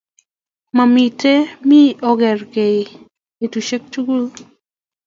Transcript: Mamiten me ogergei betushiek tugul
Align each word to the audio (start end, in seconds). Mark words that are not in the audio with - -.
Mamiten 0.77 1.39
me 1.67 1.81
ogergei 2.09 2.79
betushiek 3.37 3.83
tugul 3.93 4.25